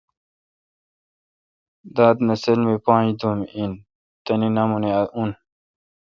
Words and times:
داد 1.95 2.17
نسل 2.27 2.59
می 2.67 2.75
پانج 2.85 3.09
دُوم 3.19 3.39
این۔ 3.55 3.71
تنے 4.25 4.49
نامونے 4.55 4.91
اُن۔ 5.15 5.31